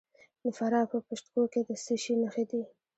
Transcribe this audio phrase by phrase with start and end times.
[0.43, 2.61] د فراه په پشت کوه کې د څه شي نښې دي؟